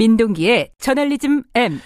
민동기의 0.00 0.70
저널리즘 0.78 1.42
M. 1.54 1.78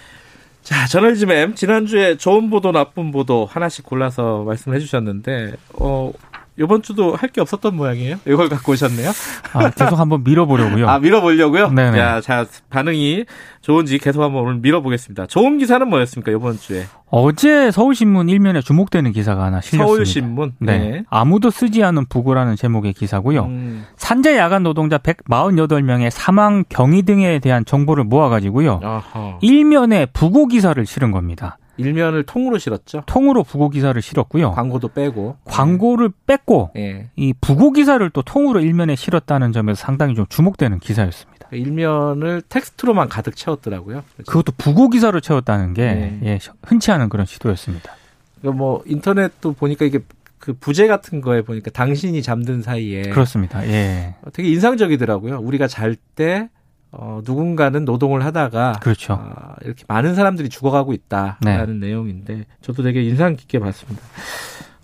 자, 0.62 0.86
저널리즘 0.86 1.32
M. 1.32 1.54
지난주에 1.56 2.16
좋은 2.16 2.48
보도, 2.48 2.70
나쁜 2.70 3.10
보도 3.10 3.44
하나씩 3.44 3.84
골라서 3.84 4.44
말씀해 4.44 4.78
주셨는데, 4.78 5.54
어, 5.80 6.12
이번 6.56 6.82
주도 6.82 7.16
할 7.16 7.28
게 7.34 7.40
없었던 7.40 7.74
모양이에요? 7.74 8.16
이걸 8.28 8.48
갖고 8.48 8.72
오셨네요? 8.72 9.10
아, 9.54 9.70
계속 9.70 9.98
한번 9.98 10.22
밀어보려고요. 10.22 10.86
아, 10.88 11.00
밀어보려고요? 11.00 11.70
네네. 11.70 11.98
야, 11.98 12.20
자, 12.20 12.46
반응이 12.70 13.24
좋은지 13.60 13.98
계속 13.98 14.22
한번 14.22 14.42
오늘 14.44 14.56
밀어보겠습니다. 14.60 15.26
좋은 15.26 15.58
기사는 15.58 15.88
뭐였습니까, 15.88 16.30
이번 16.30 16.56
주에? 16.56 16.84
어제 17.10 17.72
서울신문 17.72 18.28
일면에 18.28 18.60
주목되는 18.60 19.10
기사가 19.12 19.42
하나 19.44 19.60
실렸습니다. 19.60 19.86
서울신문? 19.86 20.52
네. 20.60 20.78
네. 20.78 21.02
아무도 21.10 21.50
쓰지 21.50 21.82
않은 21.82 22.06
부고라는 22.08 22.54
제목의 22.54 22.92
기사고요. 22.92 23.44
음, 23.46 23.84
산재 23.96 24.36
야간 24.36 24.62
노동자 24.62 24.98
148명의 24.98 26.10
사망 26.10 26.64
경위 26.68 27.02
등에 27.02 27.40
대한 27.40 27.64
정보를 27.64 28.04
모아가지고요. 28.04 28.80
아하. 28.82 29.38
일면에 29.42 30.06
부고 30.06 30.46
기사를 30.46 30.84
실은 30.86 31.10
겁니다. 31.10 31.58
일면을 31.76 32.22
통으로 32.24 32.58
실었죠? 32.58 33.02
통으로 33.06 33.42
부고 33.42 33.70
기사를 33.70 34.00
실었고요. 34.00 34.52
광고도 34.52 34.88
빼고. 34.88 35.36
광고를 35.44 36.10
뺐고 36.26 36.70
예. 36.76 37.08
이 37.16 37.34
부고 37.40 37.72
기사를 37.72 38.08
또 38.10 38.22
통으로 38.22 38.60
일면에 38.60 38.96
실었다는 38.96 39.52
점에서 39.52 39.80
상당히 39.80 40.14
좀 40.14 40.26
주목되는 40.28 40.78
기사였습니다. 40.78 41.48
일면을 41.52 42.42
텍스트로만 42.48 43.08
가득 43.08 43.36
채웠더라고요. 43.36 44.02
그래서 44.16 44.30
그것도 44.30 44.52
부고 44.56 44.90
기사로 44.90 45.20
채웠다는 45.20 45.74
게 45.74 45.82
네. 45.82 46.20
예, 46.24 46.38
흔치 46.62 46.90
않은 46.90 47.08
그런 47.08 47.26
시도였습니다. 47.26 47.94
그뭐 48.42 48.82
인터넷도 48.86 49.52
보니까 49.54 49.84
이게 49.84 50.00
그 50.38 50.52
부재 50.52 50.86
같은 50.86 51.20
거에 51.22 51.42
보니까 51.42 51.70
당신이 51.70 52.22
잠든 52.22 52.60
사이에 52.60 53.02
그렇습니다. 53.02 53.66
예. 53.66 54.14
되게 54.32 54.50
인상적이더라고요. 54.50 55.38
우리가 55.38 55.66
잘 55.68 55.96
때 56.16 56.48
어, 56.96 57.20
누군가는 57.24 57.84
노동을 57.84 58.24
하다가 58.24 58.78
그렇죠. 58.80 59.14
아, 59.14 59.56
이렇게 59.62 59.84
많은 59.88 60.14
사람들이 60.14 60.48
죽어가고 60.48 60.92
있다라는 60.92 61.80
내용인데 61.80 62.44
저도 62.60 62.82
되게 62.82 63.02
인상 63.02 63.34
깊게 63.34 63.58
봤습니다. 63.58 64.00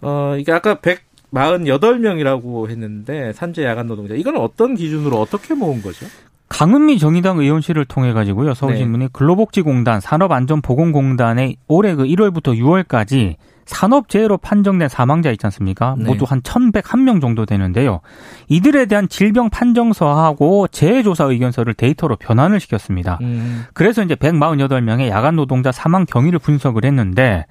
어, 0.03 0.35
이게 0.39 0.51
아까 0.53 0.77
148명이라고 0.77 2.69
했는데 2.69 3.33
산재 3.33 3.65
야간 3.65 3.87
노동자 3.87 4.15
이건 4.15 4.37
어떤 4.39 4.75
기준으로 4.75 5.21
어떻게 5.21 5.55
모은 5.55 5.83
거죠? 5.83 6.07
강은미 6.49 6.99
정의당 6.99 7.39
의원실을 7.39 7.85
통해 7.85 8.13
가지고요. 8.13 8.55
서울신문이 8.55 9.05
네. 9.05 9.11
근로복지공단, 9.13 10.01
산업안전보건공단에 10.01 11.55
올해 11.69 11.95
그 11.95 12.03
1월부터 12.05 12.59
6월까지 12.59 13.37
산업재해로 13.71 14.39
판정된 14.39 14.89
사망자 14.89 15.31
있지 15.31 15.47
않습니까? 15.47 15.95
네. 15.97 16.05
모두 16.05 16.25
한 16.25 16.43
1,101명 16.43 17.21
정도 17.21 17.47
되는데요. 17.47 18.01
이들에 18.49 18.87
대한 18.87 19.09
질병 19.09 19.49
판정서하고 19.49 20.69
재해조사 20.69 21.25
의견서를 21.25 21.75
데이터로 21.75 22.17
변환을 22.17 22.61
시켰습니다. 22.61 23.19
음, 23.23 23.65
그래서 23.73 24.03
이제 24.03 24.15
148명의 24.17 25.09
야간 25.09 25.37
노동자 25.37 25.73
사망 25.73 26.05
경위를 26.05 26.39
분석을 26.39 26.85
했는데 26.85 27.47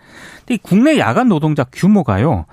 이 0.50 0.58
국내 0.61 0.98
야간 1.00 1.30
노동자 1.30 1.64
규모가요. 1.64 2.45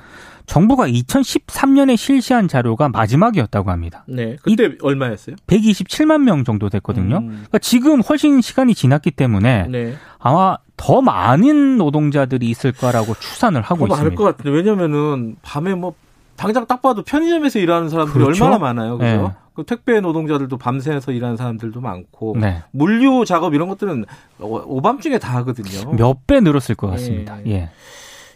정부가 0.46 0.86
2013년에 0.86 1.96
실시한 1.96 2.46
자료가 2.46 2.88
마지막이었다고 2.90 3.70
합니다. 3.70 4.04
네. 4.06 4.36
그때 4.42 4.76
얼마였어요? 4.80 5.34
127만 5.48 6.22
명 6.22 6.44
정도 6.44 6.68
됐거든요. 6.68 7.18
음, 7.18 7.28
그러니까 7.28 7.58
지금 7.58 8.00
훨씬 8.00 8.40
시간이 8.40 8.76
지났기 8.76 9.10
때문에 9.10 9.66
네. 9.68 9.94
아마 10.20 10.56
더 10.76 11.00
많은 11.00 11.78
노동자들이 11.78 12.48
있을 12.50 12.72
거라고 12.72 13.14
추산을 13.14 13.62
하고 13.62 13.86
더 13.88 13.94
많을 13.94 14.12
있습니다. 14.12 14.22
것 14.22 14.24
같은데 14.36 14.50
왜냐면은 14.56 15.36
밤에 15.42 15.74
뭐 15.74 15.94
당장 16.36 16.66
딱 16.66 16.82
봐도 16.82 17.02
편의점에서 17.02 17.58
일하는 17.58 17.88
사람들이 17.88 18.22
그렇죠. 18.22 18.44
얼마나 18.44 18.58
많아요, 18.58 18.98
그죠? 18.98 19.22
네. 19.28 19.30
그 19.54 19.64
택배 19.64 20.00
노동자들도 20.00 20.58
밤새서 20.58 21.12
일하는 21.12 21.38
사람들도 21.38 21.80
많고 21.80 22.36
네. 22.38 22.62
물류 22.72 23.24
작업 23.24 23.54
이런 23.54 23.68
것들은 23.68 24.04
오- 24.40 24.76
오밤중에 24.76 25.18
다 25.18 25.34
하거든요. 25.36 25.92
몇 25.92 26.18
배 26.26 26.40
늘었을 26.40 26.74
것 26.74 26.88
같습니다. 26.90 27.38
예. 27.46 27.50
예. 27.52 27.70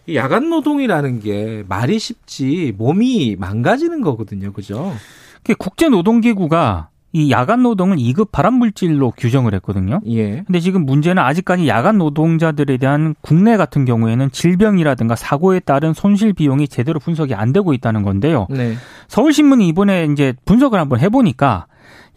이 0.07 0.17
야간 0.17 0.49
노동이라는 0.49 1.21
게 1.21 1.63
말이 1.69 1.99
쉽지 1.99 2.73
몸이 2.79 3.37
망가지는 3.39 4.01
거거든요, 4.01 4.53
그죠? 4.55 4.95
그 5.43 5.55
국제노동기구가 5.55 6.89
이 7.13 7.31
야간 7.31 7.63
노동을 7.63 7.97
2급 7.97 8.31
발암물질로 8.31 9.13
규정을 9.17 9.55
했거든요. 9.55 10.01
예. 10.07 10.43
근데 10.47 10.61
지금 10.61 10.87
문제는 10.87 11.23
아직까지 11.23 11.67
야간 11.67 11.99
노동자들에 11.99 12.77
대한 12.77 13.15
국내 13.21 13.57
같은 13.57 13.85
경우에는 13.85 14.31
질병이라든가 14.31 15.17
사고에 15.17 15.61
따른 15.61 15.93
손실 15.93 16.33
비용이 16.33 16.69
제대로 16.69 17.01
분석이 17.01 17.35
안 17.35 17.53
되고 17.53 17.73
있다는 17.73 18.03
건데요. 18.03 18.47
네. 18.51 18.75
서울신문이 19.09 19.67
이번에 19.69 20.07
이제 20.13 20.35
분석을 20.45 20.79
한번 20.79 21.01
해보니까 21.01 21.67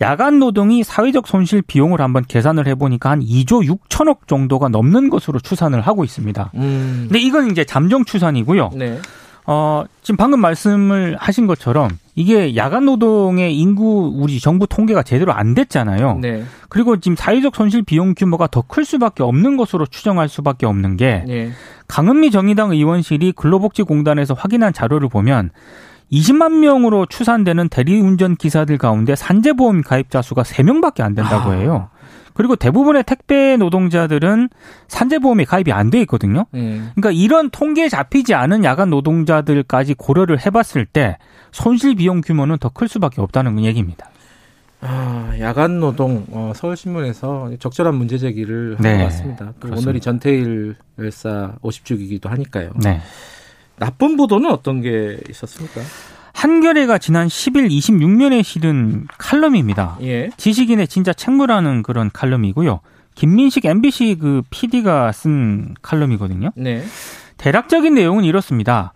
야간 0.01 0.39
노동이 0.39 0.83
사회적 0.83 1.27
손실 1.27 1.61
비용을 1.61 2.01
한번 2.01 2.23
계산을 2.27 2.67
해보니까 2.67 3.09
한 3.09 3.21
2조 3.21 3.67
6천억 3.67 4.27
정도가 4.27 4.69
넘는 4.69 5.09
것으로 5.09 5.39
추산을 5.39 5.81
하고 5.81 6.03
있습니다. 6.03 6.51
음. 6.55 7.05
근데 7.07 7.19
이건 7.19 7.49
이제 7.49 7.63
잠정 7.63 8.03
추산이고요. 8.05 8.71
네. 8.75 8.99
어, 9.45 9.83
지금 10.01 10.17
방금 10.17 10.39
말씀을 10.39 11.17
하신 11.19 11.47
것처럼 11.47 11.89
이게 12.15 12.55
야간 12.55 12.85
노동의 12.85 13.57
인구 13.57 14.13
우리 14.15 14.39
정부 14.39 14.67
통계가 14.67 15.03
제대로 15.03 15.33
안 15.33 15.53
됐잖아요. 15.53 16.19
네. 16.21 16.43
그리고 16.69 16.97
지금 16.99 17.15
사회적 17.15 17.55
손실 17.55 17.81
비용 17.83 18.13
규모가 18.15 18.47
더 18.47 18.61
클 18.61 18.85
수밖에 18.85 19.23
없는 19.23 19.57
것으로 19.57 19.85
추정할 19.85 20.29
수밖에 20.29 20.65
없는 20.65 20.95
게 20.97 21.25
예. 21.27 21.51
강은미 21.87 22.31
정의당 22.31 22.71
의원실이 22.71 23.33
근로복지공단에서 23.33 24.33
확인한 24.33 24.71
자료를 24.73 25.09
보면 25.09 25.49
20만 26.11 26.59
명으로 26.59 27.05
추산되는 27.07 27.69
대리운전 27.69 28.35
기사들 28.35 28.77
가운데 28.77 29.15
산재보험 29.15 29.81
가입자 29.81 30.21
수가 30.21 30.43
3명밖에 30.43 31.01
안 31.01 31.15
된다고 31.15 31.51
아. 31.51 31.53
해요. 31.55 31.89
그리고 32.33 32.55
대부분의 32.55 33.03
택배 33.05 33.55
노동자들은 33.57 34.49
산재보험이 34.87 35.45
가입이 35.45 35.71
안 35.71 35.89
돼 35.89 35.99
있거든요. 36.01 36.45
예. 36.55 36.81
그러니까 36.95 37.11
이런 37.11 37.49
통계에 37.49 37.89
잡히지 37.89 38.33
않은 38.33 38.63
야간 38.63 38.89
노동자들까지 38.89 39.93
고려를 39.95 40.39
해봤을 40.45 40.85
때 40.85 41.17
손실 41.51 41.95
비용 41.95 42.21
규모는 42.21 42.57
더 42.57 42.69
클 42.69 42.87
수밖에 42.87 43.21
없다는 43.21 43.63
얘기입니다. 43.63 44.09
아, 44.81 45.31
야간 45.39 45.79
노동 45.79 46.25
어, 46.31 46.51
서울신문에서 46.55 47.51
적절한 47.59 47.95
문제 47.95 48.17
제기를 48.17 48.75
한 48.77 48.81
네, 48.81 48.97
것 48.97 49.03
같습니다. 49.05 49.53
오늘이 49.71 49.99
전태일 50.01 50.75
열사 50.99 51.53
50주기이기도 51.61 52.27
하니까요. 52.27 52.71
네. 52.83 52.99
나쁜 53.77 54.17
보도는 54.17 54.49
어떤 54.51 54.81
게 54.81 55.19
있었습니까? 55.29 55.81
한겨레가 56.43 56.97
지난 56.97 57.29
10일 57.29 57.69
26년에 57.69 58.43
실은 58.43 59.07
칼럼입니다. 59.17 59.97
예. 60.01 60.29
지식인의 60.35 60.89
진짜 60.89 61.13
책무라는 61.13 61.83
그런 61.83 62.09
칼럼이고요. 62.11 62.81
김민식 63.15 63.63
MBC 63.63 64.17
그 64.19 64.41
PD가 64.49 65.13
쓴 65.13 65.73
칼럼이거든요. 65.81 66.49
네. 66.55 66.83
대략적인 67.37 67.93
내용은 67.93 68.25
이렇습니다. 68.25 68.91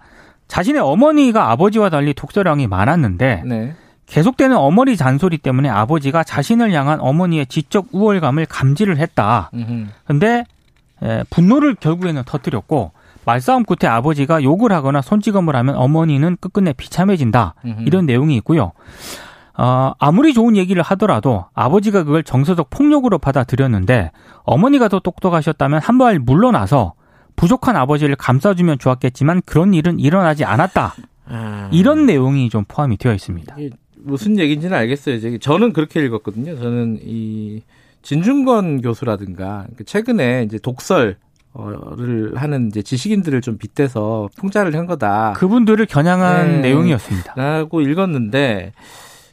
자신의 0.49 0.81
어머니가 0.81 1.49
아버지와 1.51 1.89
달리 1.89 2.13
독서량이 2.13 2.67
많았는데 2.67 3.43
네. 3.45 3.75
계속되는 4.07 4.57
어머니 4.57 4.97
잔소리 4.97 5.37
때문에 5.37 5.69
아버지가 5.69 6.25
자신을 6.25 6.73
향한 6.73 6.99
어머니의 6.99 7.45
지적 7.45 7.87
우월감을 7.93 8.45
감지를 8.47 8.97
했다. 8.97 9.51
음흠. 9.53 9.85
근데 10.03 10.43
에, 11.01 11.23
분노를 11.29 11.75
결국에는 11.75 12.23
터뜨렸고 12.25 12.91
말싸움 13.27 13.65
끝에 13.65 13.89
아버지가 13.91 14.41
욕을 14.41 14.71
하거나 14.71 15.01
손찌검을 15.01 15.53
하면 15.57 15.75
어머니는 15.75 16.37
끝끝내 16.39 16.71
비참해진다. 16.71 17.55
음흠. 17.65 17.83
이런 17.85 18.05
내용이 18.05 18.37
있고요. 18.37 18.71
어, 19.57 19.91
아무리 19.99 20.33
좋은 20.33 20.55
얘기를 20.55 20.81
하더라도 20.81 21.45
아버지가 21.53 22.03
그걸 22.05 22.23
정서적 22.23 22.69
폭력으로 22.69 23.17
받아들였는데 23.17 24.11
어머니가 24.43 24.87
더 24.87 24.99
똑똑하셨다면 24.99 25.81
한 25.81 25.97
발 25.97 26.19
물러나서 26.19 26.93
부족한 27.35 27.75
아버지를 27.75 28.15
감싸주면 28.15 28.79
좋았겠지만 28.79 29.41
그런 29.45 29.73
일은 29.73 29.99
일어나지 29.99 30.45
않았다. 30.45 30.95
아, 31.29 31.69
이런 31.73 32.05
내용이 32.05 32.49
좀 32.49 32.63
포함이 32.67 32.97
되어 32.97 33.13
있습니다. 33.13 33.55
무슨 33.97 34.39
얘기인지는 34.39 34.77
알겠어요. 34.77 35.15
이제 35.15 35.37
저는 35.39 35.73
그렇게 35.73 35.99
읽었거든요. 36.05 36.55
저는 36.57 36.99
이 37.03 37.61
진중권 38.03 38.81
교수라든가 38.81 39.65
그 39.75 39.83
최근에 39.83 40.43
이제 40.43 40.59
독설 40.59 41.17
을 41.59 42.33
하는 42.35 42.67
이제 42.67 42.81
지식인들을 42.81 43.41
좀 43.41 43.57
빗대서 43.57 44.29
풍자를 44.37 44.75
한 44.75 44.85
거다. 44.85 45.33
그분들을 45.37 45.85
겨냥한 45.87 46.47
네. 46.47 46.59
내용이었습니다. 46.61 47.33
라고 47.35 47.81
읽었는데 47.81 48.73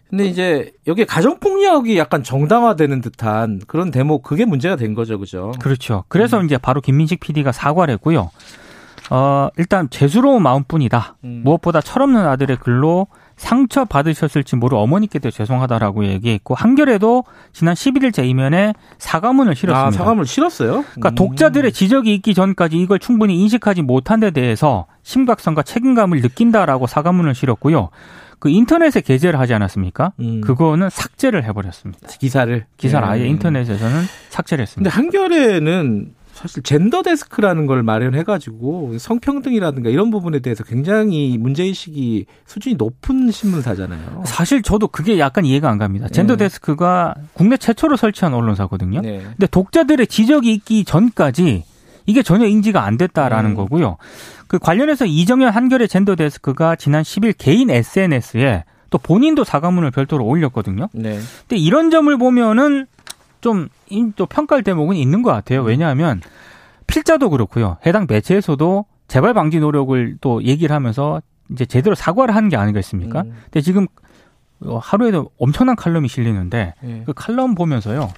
근데 0.09 0.27
이제 0.27 0.71
여기 0.87 1.05
가정 1.05 1.39
폭력이 1.41 1.99
약간 1.99 2.23
정당화되는 2.23 3.01
듯한 3.01 3.61
그런 3.67 3.91
대목 3.91 4.23
그게 4.23 4.45
문제가 4.45 4.77
된 4.77 4.95
거죠, 4.95 5.19
그죠? 5.19 5.53
그렇죠. 5.61 6.05
그래서 6.09 6.39
음. 6.39 6.45
이제 6.45 6.57
바로 6.57 6.81
김민식 6.81 7.21
PD가 7.21 7.53
사과를 7.53 7.95
했고요. 7.95 8.31
어, 9.11 9.49
일단 9.57 9.91
재수로운 9.91 10.43
마음뿐이다. 10.43 11.17
음. 11.25 11.43
무엇보다 11.45 11.81
철없는 11.81 12.27
아들의 12.27 12.59
글로 12.59 13.09
상처 13.37 13.85
받으셨을지 13.85 14.57
모를 14.57 14.79
어머니께도 14.79 15.31
죄송하다라고 15.31 16.07
얘기했고 16.07 16.55
한겨레도 16.55 17.25
지난 17.53 17.75
11일째 17.75 18.25
이면에 18.25 18.75
사과문을 18.99 19.55
실었습니다. 19.55 19.89
아, 19.89 19.91
사과물 19.91 20.27
실었어요? 20.27 20.85
그러니까 20.93 21.11
음. 21.11 21.15
독자들의 21.15 21.73
지적이 21.73 22.15
있기 22.15 22.35
전까지 22.35 22.77
이걸 22.77 22.99
충분히 22.99 23.41
인식하지 23.41 23.83
못한 23.83 24.21
데 24.21 24.31
대해서 24.31 24.87
심각성과 25.03 25.63
책임감을 25.63 26.21
느낀다라고 26.21 26.87
사과문을 26.87 27.35
실었고요. 27.35 27.91
그 28.39 28.51
인터넷에 28.51 29.01
게재를 29.01 29.39
하지 29.39 29.55
않았습니까? 29.55 30.13
음. 30.21 30.41
그거는 30.43 30.91
삭제를 30.91 31.45
해버렸습니다. 31.45 32.07
기사를 32.09 32.67
기사를 32.77 33.07
네. 33.07 33.13
아예 33.13 33.27
인터넷에서는 33.27 34.03
삭제를 34.29 34.67
근데 34.67 34.91
했습니다. 34.91 34.91
한겨레는 34.91 36.15
사실 36.45 36.63
젠더 36.63 37.03
데스크라는 37.03 37.65
걸 37.65 37.83
마련해가지고 37.83 38.99
성평등이라든가 38.99 39.89
이런 39.89 40.11
부분에 40.11 40.41
대해서 40.41 40.63
굉장히 40.63 41.39
문제의식이 41.39 42.27
수준이 42.45 42.75
높은 42.75 43.31
신문사잖아요. 43.31 44.25
사실 44.27 44.61
저도 44.61 44.89
그게 44.89 45.19
약간 45.19 45.47
이해가 45.47 45.71
안 45.71 45.79
갑니다. 45.79 46.07
젠더 46.09 46.37
네. 46.37 46.45
데스크가 46.45 47.15
국내 47.33 47.57
최초로 47.57 47.97
설치한 47.97 48.35
언론사거든요. 48.35 49.01
네. 49.01 49.23
근데 49.23 49.47
독자들의 49.47 50.07
지적이 50.07 50.53
있기 50.53 50.85
전까지 50.85 51.65
이게 52.05 52.23
전혀 52.23 52.45
인지가 52.45 52.85
안 52.85 52.99
됐다라는 52.99 53.53
음. 53.53 53.55
거고요. 53.57 53.97
그 54.47 54.59
관련해서 54.59 55.07
이정현 55.07 55.51
한겨레 55.51 55.87
젠더 55.87 56.15
데스크가 56.15 56.77
지난 56.77 57.03
10일 57.05 57.37
개인 57.39 57.71
SNS에 57.71 58.65
또 58.91 58.99
본인도 58.99 59.45
사과문을 59.45 59.93
별도로 59.93 60.27
올렸거든요. 60.27 60.89
네. 60.93 61.19
근데 61.49 61.57
이런 61.57 61.91
점을 61.91 62.15
보면은 62.19 62.85
좀, 63.41 63.69
인- 63.89 64.13
또 64.17 64.25
평가할 64.27 64.63
대목은 64.63 64.97
있는 64.97 65.23
것 65.23 65.31
같아요. 65.31 65.63
왜냐하면 65.63 66.21
필자도 66.87 67.31
그렇고요. 67.31 67.77
해당 67.87 68.07
매체에서도 68.09 68.85
재발 69.09 69.35
방지 69.35 69.61
노력을 69.61 70.17
또 70.21 70.43
얘기를 70.43 70.75
하면서 70.75 71.21
이제 71.51 71.67
제대로 71.67 71.95
사과를 71.95 72.35
하는 72.35 72.49
게 72.49 72.57
아니겠습니까? 72.57 73.23
음. 73.23 73.35
근데 73.45 73.61
지금 73.61 73.87
어, 74.61 74.79
하루에도 74.79 75.31
엄청난 75.39 75.77
칼럼이 75.77 76.09
실리는데 76.09 76.75
네. 76.81 77.03
그 77.05 77.13
칼럼 77.15 77.55
보면서요. 77.55 78.13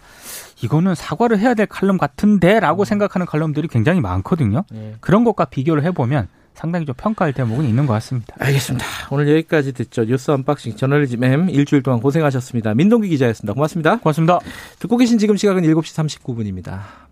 이거는 0.63 0.95
사과를 0.95 1.39
해야 1.39 1.55
될 1.55 1.67
칼럼 1.67 1.99
같은데라고 1.99 2.85
생각하는 2.85 3.27
칼럼들이 3.27 3.69
굉장히 3.69 4.01
많거든요. 4.01 4.65
네. 4.71 4.95
그런 5.01 5.25
것과 5.25 5.47
비교를 5.47 5.83
해보면 5.85 6.29
상당히 6.55 6.87
좀 6.87 6.95
평가할 6.97 7.35
대목은 7.35 7.67
있는 7.67 7.87
것 7.87 7.93
같습니다. 7.95 8.35
알겠습니다. 8.39 8.87
오늘 9.11 9.29
여기까지 9.29 9.73
듣죠. 9.73 10.05
뉴스 10.05 10.31
언박싱 10.31 10.77
저널리즘 10.77 11.23
M 11.23 11.51
일주일 11.51 11.83
동안 11.83 12.01
고생하셨습니다. 12.01 12.75
민동기 12.75 13.09
기자였습니다. 13.09 13.53
고맙습니다. 13.53 13.97
고맙습니다. 13.99 14.39
듣고 14.79 14.97
계신 14.97 15.19
지금 15.19 15.37
시각은 15.37 15.63
7시 15.63 16.23
39분입니다. 16.23 17.06